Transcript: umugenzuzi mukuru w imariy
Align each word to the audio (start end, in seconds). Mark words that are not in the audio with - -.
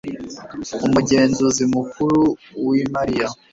umugenzuzi 0.85 1.63
mukuru 1.73 2.21
w 2.65 2.67
imariy 2.81 3.25